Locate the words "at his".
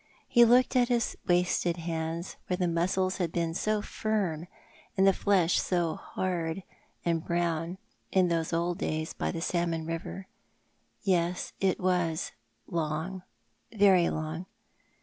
0.75-1.15